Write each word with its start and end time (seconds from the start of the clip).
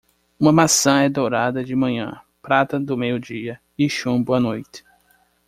Uma 0.39 0.51
maçã 0.51 1.01
é 1.03 1.09
dourada 1.09 1.63
de 1.63 1.75
manhã, 1.75 2.19
prata 2.41 2.79
do 2.79 2.97
meio 2.97 3.19
dia 3.19 3.61
e 3.77 3.87
chumbo 3.87 4.33
à 4.33 4.39
noite. 4.39 4.83